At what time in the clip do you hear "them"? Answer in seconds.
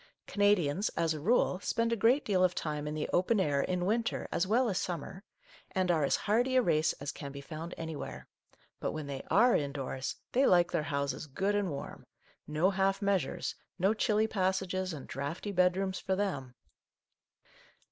16.15-16.55